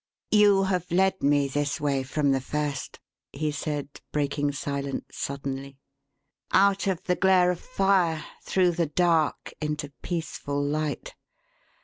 [0.31, 2.99] "You have led me this way from the first,"
[3.31, 5.77] he said, breaking silence suddenly.
[6.51, 11.13] "Out of the glare of fire, through the dark, into peaceful light.